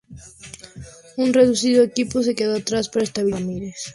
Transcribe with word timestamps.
Un 1.23 1.31
reducido 1.31 1.83
equipo 1.83 2.23
se 2.23 2.33
quedó 2.33 2.55
atrás 2.57 2.89
para 2.89 3.03
estabilizar 3.03 3.43
a 3.43 3.45
Ramirez. 3.45 3.75